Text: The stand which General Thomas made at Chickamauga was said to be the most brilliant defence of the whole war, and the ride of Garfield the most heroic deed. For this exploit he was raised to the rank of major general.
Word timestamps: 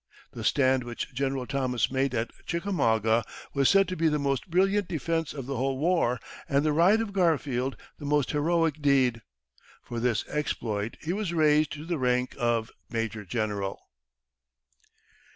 The 0.31 0.43
stand 0.43 0.83
which 0.83 1.13
General 1.13 1.45
Thomas 1.45 1.91
made 1.91 2.15
at 2.15 2.31
Chickamauga 2.47 3.23
was 3.53 3.69
said 3.69 3.87
to 3.89 3.95
be 3.95 4.07
the 4.07 4.17
most 4.17 4.49
brilliant 4.49 4.87
defence 4.87 5.31
of 5.31 5.45
the 5.45 5.57
whole 5.57 5.77
war, 5.77 6.19
and 6.49 6.65
the 6.65 6.73
ride 6.73 7.01
of 7.01 7.13
Garfield 7.13 7.77
the 7.99 8.05
most 8.05 8.31
heroic 8.31 8.81
deed. 8.81 9.21
For 9.83 9.99
this 9.99 10.27
exploit 10.27 10.97
he 11.01 11.13
was 11.13 11.33
raised 11.33 11.71
to 11.73 11.85
the 11.85 11.99
rank 11.99 12.33
of 12.39 12.71
major 12.89 13.23
general. 13.23 13.79